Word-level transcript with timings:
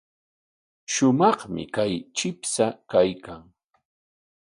Shumaqmi 0.93 1.63
kay 1.75 1.93
chipsha 2.15 2.67
kaykan. 2.91 3.43